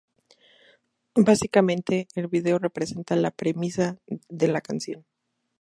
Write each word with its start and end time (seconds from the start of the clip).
Básicamente, 1.15 2.07
el 2.15 2.27
video 2.27 2.57
representa 2.57 3.15
la 3.15 3.29
premisa 3.29 3.99
de 4.07 4.47
la 4.47 4.59
canción. 4.61 5.05